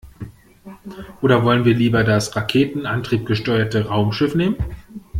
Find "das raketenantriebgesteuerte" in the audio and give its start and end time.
2.03-3.85